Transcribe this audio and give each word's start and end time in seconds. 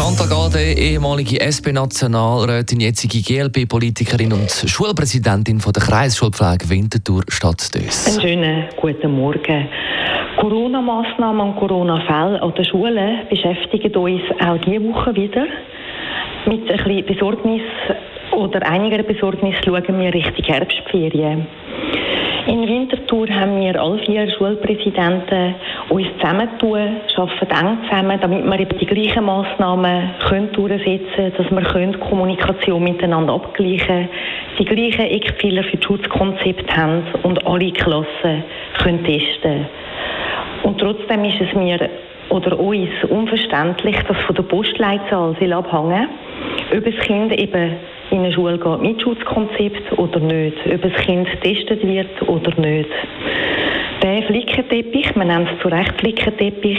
Chantal 0.00 0.28
Gade, 0.28 0.62
ehemalige 0.78 1.36
SP-Nationalrätin, 1.44 2.80
jetzige 2.80 3.20
GLP-Politikerin 3.20 4.32
und 4.32 4.50
Schulpräsidentin 4.50 5.60
von 5.60 5.74
der 5.74 5.82
Kreisschulpflege 5.82 6.70
Winterthur 6.70 7.22
Stadt 7.28 7.74
Dös. 7.74 8.06
Einen 8.06 8.20
schönen 8.22 8.64
guten 8.80 9.12
Morgen. 9.12 9.68
Corona-Massnahmen 10.40 11.50
und 11.50 11.56
Corona-Fälle 11.56 12.40
an 12.40 12.54
den 12.54 12.64
Schulen 12.64 13.28
beschäftigen 13.28 13.94
uns 13.94 14.22
auch 14.40 14.56
diese 14.64 14.82
Woche 14.84 15.14
wieder. 15.14 15.44
Mit 16.46 16.70
ein 16.70 16.78
bisschen 16.78 17.04
Besorgnis 17.04 17.62
oder 18.32 18.66
einiger 18.66 19.02
Besorgnis 19.02 19.56
schauen 19.62 20.00
wir 20.00 20.14
Richtung 20.14 20.44
Herbstferien. 20.46 21.46
In 22.46 22.66
Winterthur 22.66 23.28
haben 23.28 23.60
wir 23.60 23.78
alle 23.78 23.98
vier 23.98 24.30
Schulpräsidenten 24.30 25.56
uns 25.90 26.06
zusammentun, 26.20 26.96
arbeiten 27.16 27.50
eng 27.50 27.78
zusammen, 27.84 28.18
damit 28.20 28.44
wir 28.44 28.60
eben 28.60 28.78
die 28.78 28.86
gleichen 28.86 29.24
Massnahmen 29.24 30.10
können 30.28 30.52
durchsetzen 30.52 31.06
können, 31.16 31.32
dass 31.36 31.50
wir 31.50 31.62
können 31.62 32.00
Kommunikation 32.00 32.82
miteinander 32.82 33.34
abgleichen 33.34 34.08
die 34.58 34.64
gleichen 34.64 35.06
Eckpfeiler 35.06 35.64
für 35.64 35.76
das 35.76 35.86
Schutzkonzept 35.86 36.76
haben 36.76 37.02
und 37.22 37.46
alle 37.46 37.72
Klassen 37.72 38.44
können 38.78 39.04
testen 39.04 39.66
Und 40.62 40.78
trotzdem 40.78 41.24
ist 41.24 41.40
es 41.40 41.54
mir 41.54 41.88
oder 42.28 42.58
uns 42.60 42.90
unverständlich, 43.08 43.96
dass 44.06 44.16
von 44.26 44.36
der 44.36 44.42
Postleitzahl 44.44 45.34
will 45.40 45.52
abhängen, 45.52 46.08
ob 46.76 46.84
das 46.84 46.94
Kind 47.06 47.32
eben 47.32 47.76
in 48.10 48.18
eine 48.18 48.32
Schule 48.32 48.58
geht 48.58 48.80
mit 48.80 49.02
Schutzkonzept 49.02 49.98
oder 49.98 50.20
nicht, 50.20 50.56
ob 50.72 50.82
das 50.82 50.92
Kind 51.04 51.28
getestet 51.30 51.82
wird 51.84 52.22
oder 52.28 52.52
nicht. 52.60 52.90
Der 54.02 54.22
Flickenteppich, 54.22 55.14
man 55.14 55.28
nennt 55.28 55.50
es 55.52 55.60
zu 55.60 55.68
Recht 55.68 55.92
Flickenteppich, 55.98 56.78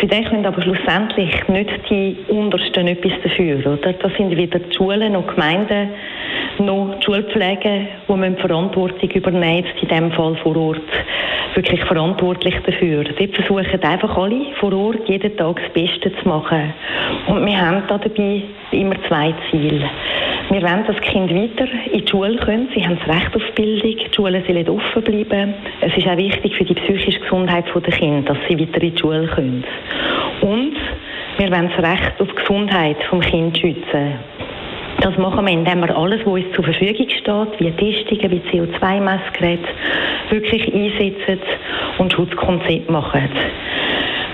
für 0.00 0.06
den 0.06 0.24
können 0.24 0.46
aber 0.46 0.62
schlussendlich 0.62 1.46
nicht 1.48 1.70
die 1.90 2.16
Untersten 2.28 2.86
etwas 2.86 3.12
dafür. 3.22 3.58
Oder? 3.58 3.92
Das 3.92 4.12
sind 4.16 4.34
wieder 4.34 4.58
die 4.58 4.74
Schulen 4.74 5.16
und 5.16 5.28
Gemeinden, 5.28 5.90
noch 6.58 6.94
die 6.98 7.04
Schulpflege, 7.04 7.88
die 8.08 8.12
die 8.12 8.40
Verantwortung 8.40 9.10
übernehmen, 9.10 9.66
in 9.82 9.88
diesem 9.88 10.12
Fall 10.12 10.34
vor 10.36 10.56
Ort 10.56 10.80
wirklich 11.54 11.82
verantwortlich 11.84 12.54
dafür. 12.64 13.04
Dort 13.04 13.34
versuchen 13.34 13.82
einfach 13.82 14.16
alle 14.16 14.46
vor 14.58 14.72
Ort 14.72 15.08
jeden 15.08 15.36
Tag 15.36 15.60
das 15.62 15.72
Beste 15.72 16.10
zu 16.22 16.28
machen. 16.28 16.72
Und 17.26 17.44
wir 17.44 17.60
haben 17.60 17.82
da 17.88 17.98
dabei 17.98 18.42
immer 18.70 18.96
zwei 19.08 19.34
Ziele. 19.50 19.90
Wir 20.48 20.62
wollen, 20.62 20.86
dass 20.86 20.94
die 20.96 21.02
Kinder 21.02 21.34
weiter 21.34 21.68
in 21.90 22.04
die 22.04 22.08
Schule 22.08 22.36
können. 22.36 22.68
Sie 22.72 22.84
haben 22.84 22.96
das 23.04 23.16
Recht 23.16 23.34
auf 23.34 23.42
Bildung. 23.56 23.96
Die 23.96 24.14
Schulen 24.14 24.44
sollen 24.46 24.68
offen 24.68 25.02
bleiben. 25.02 25.54
Es 25.80 25.96
ist 25.96 26.06
auch 26.06 26.16
wichtig 26.16 26.54
für 26.54 26.64
die 26.64 26.74
psychische 26.74 27.18
Gesundheit 27.18 27.64
der 27.74 27.92
Kinder, 27.92 28.32
dass 28.32 28.38
sie 28.48 28.58
weiter 28.58 28.80
in 28.80 28.94
die 28.94 28.98
Schule 28.98 29.26
können. 29.26 29.64
Und 30.42 30.76
wir 31.38 31.50
wollen 31.50 31.70
das 31.76 31.84
Recht 31.84 32.20
auf 32.20 32.32
Gesundheit 32.32 32.96
des 33.12 33.20
Kindes 33.28 33.60
schützen. 33.60 34.14
Das 35.00 35.18
machen 35.18 35.46
wir, 35.46 35.52
indem 35.52 35.80
wir 35.80 35.96
alles, 35.96 36.20
was 36.20 36.34
uns 36.34 36.52
zur 36.54 36.64
Verfügung 36.64 37.08
steht, 37.10 37.60
wie 37.60 37.70
Testungen, 37.72 38.30
wie 38.30 38.58
CO2-Messgeräte, 38.58 39.68
wirklich 40.30 40.72
einsetzen 40.72 41.38
und 41.98 42.12
Schutzkonzept 42.12 42.88
machen 42.88 43.28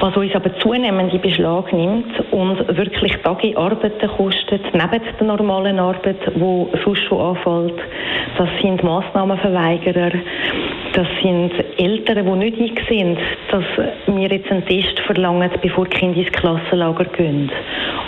was 0.02 0.16
uns 0.16 0.34
aber 0.34 0.52
zunehmend 0.58 1.14
in 1.14 1.20
Beschlag 1.20 1.72
nimmt 1.72 2.12
und 2.32 2.58
wirklich 2.76 3.16
Tage 3.22 3.56
Arbeiten 3.56 4.08
kostet, 4.08 4.64
neben 4.74 5.00
der 5.18 5.26
normalen 5.26 5.78
Arbeit, 5.78 6.16
die 6.34 6.66
sonst 6.84 7.04
schon 7.04 7.20
anfällt. 7.20 7.80
Das 8.36 8.48
sind 8.60 8.82
Massnahmenverweigerer, 8.82 10.10
das 10.92 11.06
sind 11.22 11.52
Eltern, 11.78 12.26
die 12.26 12.50
nicht 12.50 12.58
eingesehen 12.58 13.16
dass 13.52 13.64
wir 14.06 14.28
jetzt 14.28 14.50
einen 14.50 14.66
Test 14.66 14.98
verlangen, 15.06 15.50
bevor 15.60 15.84
die 15.84 15.96
Kinder 15.96 16.18
ins 16.18 16.32
Klassenlager 16.32 17.04
gehen. 17.04 17.50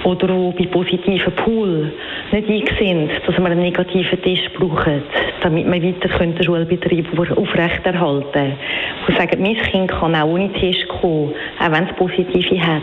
Oder 0.05 0.29
die 0.29 0.65
bei 0.65 0.71
positiven 0.71 1.33
Pool 1.35 1.93
nicht 2.31 2.49
eingesehen 2.49 3.11
dass 3.27 3.39
wir 3.39 3.45
einen 3.47 3.61
negativen 3.61 4.23
Test 4.23 4.53
brauchen, 4.55 5.03
damit 5.43 5.67
wir 5.67 5.83
weiter 5.83 6.19
den 6.19 6.43
Schulbetrieb 6.43 7.07
aufrechterhalten 7.19 8.33
können. 8.33 8.57
Und 9.09 9.17
sagen, 9.17 9.43
mein 9.43 9.57
Kind 9.57 9.91
kann 9.91 10.15
auch 10.15 10.27
ohne 10.27 10.53
Test 10.53 10.87
kommen, 10.89 11.33
auch 11.59 11.73
wenn 11.73 11.85
es 11.85 11.97
positive 11.97 12.61
hat. 12.61 12.83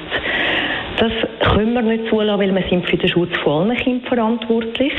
Das 0.98 1.12
können 1.54 1.74
wir 1.74 1.82
nicht 1.82 2.08
zulassen, 2.10 2.40
weil 2.40 2.56
wir 2.56 2.70
sind 2.70 2.90
für 2.90 2.98
den 2.98 3.10
Schutz 3.10 3.38
von 3.44 3.70
allen 3.70 3.78
Kindern 3.78 4.08
verantwortlich 4.08 4.94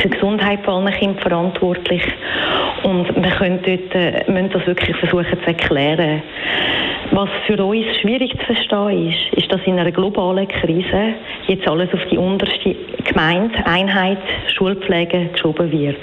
für 0.00 0.08
die 0.08 0.14
Gesundheit 0.14 0.60
von 0.64 0.86
allen 0.86 0.94
Kindern 0.94 1.22
verantwortlich. 1.22 2.02
Und 2.82 3.14
wir 3.14 3.30
können 3.32 3.60
dort, 3.64 3.94
äh, 3.94 4.24
müssen 4.30 4.50
das 4.50 4.66
wirklich 4.66 4.96
versuchen 4.96 5.38
zu 5.40 5.46
erklären. 5.46 6.22
Was 7.14 7.28
für 7.46 7.62
uns 7.62 7.84
schwierig 8.00 8.32
zu 8.38 8.44
verstehen 8.46 9.10
ist, 9.10 9.38
ist, 9.38 9.52
dass 9.52 9.60
in 9.66 9.78
einer 9.78 9.92
globalen 9.92 10.48
Krise 10.48 11.14
jetzt 11.46 11.68
alles 11.68 11.92
auf 11.92 12.00
die 12.10 12.16
unterste 12.16 12.74
Gemeinde, 13.04 13.54
Einheit, 13.66 14.16
Schulpflege 14.56 15.28
geschoben 15.30 15.70
wird. 15.70 15.98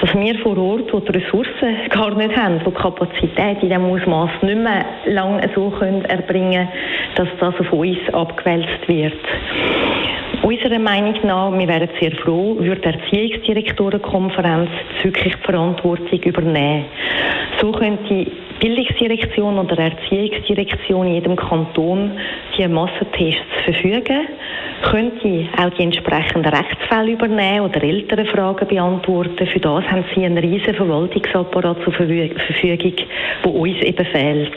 Dass 0.00 0.14
wir 0.14 0.38
vor 0.38 0.56
Ort, 0.56 0.92
wo 0.92 1.00
die 1.00 1.18
Ressourcen 1.18 1.88
gar 1.88 2.14
nicht 2.14 2.36
haben, 2.36 2.60
wo 2.64 2.70
die 2.70 2.76
Kapazität 2.76 3.60
in 3.60 3.70
diesem 3.70 3.86
Ausmaß 3.86 4.30
nicht 4.42 4.58
mehr 4.58 4.84
lange 5.06 5.50
so 5.52 5.70
können 5.70 6.04
erbringen 6.04 6.68
dass 7.16 7.28
das 7.40 7.58
auf 7.58 7.72
uns 7.72 7.98
abgewälzt 8.12 8.86
wird. 8.86 9.14
Unserer 10.42 10.78
Meinung 10.78 11.14
nach, 11.24 11.50
wir 11.58 11.66
wären 11.66 11.88
sehr 11.98 12.12
froh, 12.12 12.56
würde 12.58 12.80
die 12.80 12.88
Erziehungsdirektorenkonferenz 12.88 14.70
wirklich 15.02 15.34
die 15.34 15.42
Verantwortung 15.42 16.22
übernehmen. 16.22 16.84
So 17.60 17.72
könnte 17.72 18.26
Bildungsdirektion 18.60 19.58
oder 19.58 19.78
Erziehungsdirektion 19.78 21.06
in 21.06 21.14
jedem 21.14 21.36
Kanton 21.36 22.12
die 22.56 22.66
Massentests 22.66 23.64
verfügen, 23.64 24.28
könnte 24.82 25.46
auch 25.58 25.70
die 25.76 25.82
entsprechenden 25.82 26.52
Rechtsfälle 26.52 27.12
übernehmen 27.12 27.66
oder 27.66 27.82
ältere 27.82 28.24
Fragen 28.26 28.66
beantworten. 28.66 29.46
Für 29.46 29.60
das 29.60 29.84
haben 29.84 30.04
sie 30.14 30.24
einen 30.24 30.38
riesen 30.38 30.74
Verwaltungsapparat 30.74 31.82
zur 31.84 31.92
Verfügung, 31.92 32.36
wo 33.42 33.50
uns 33.50 33.78
eben 33.82 34.06
fehlt. 34.06 34.52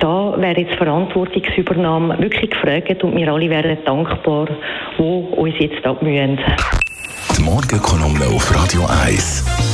Da 0.00 0.34
wäre 0.38 0.60
jetzt 0.60 0.74
Verantwortungsübernahme 0.74 2.18
wirklich 2.20 2.50
gefragt 2.50 3.02
und 3.02 3.16
wir 3.16 3.32
alle 3.32 3.50
wären 3.50 3.78
dankbar, 3.84 4.48
wo 4.98 5.20
uns 5.36 5.54
jetzt 5.58 5.84
abmühen. 5.84 6.38
Die 7.36 7.42
Morgenkolumne 7.42 8.26
auf 8.26 8.54
Radio 8.54 8.82
1. 9.04 9.73